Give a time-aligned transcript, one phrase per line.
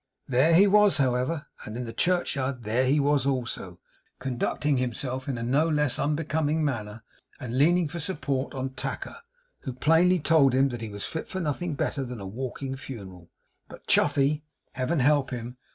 [0.27, 3.77] There he was, however; and in the churchyard there he was, also,
[4.17, 7.03] conducting himself in a no less unbecoming manner,
[7.39, 9.17] and leaning for support on Tacker,
[9.59, 13.29] who plainly told him that he was fit for nothing better than a walking funeral.
[13.69, 14.41] But Chuffey,
[14.73, 15.57] Heaven help him!